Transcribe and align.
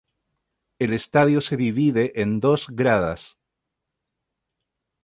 El 0.79 0.93
estadio 0.93 1.41
se 1.41 1.57
divide 1.57 2.19
en 2.23 2.39
dos 2.39 2.65
gradas. 2.71 3.37